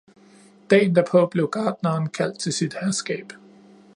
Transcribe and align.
Dagen 0.69 0.95
derpå 0.95 1.25
blev 1.25 1.49
gartneren 1.51 2.07
kaldt 2.09 2.39
til 2.39 2.53
sit 2.53 2.73
herskab 2.73 3.33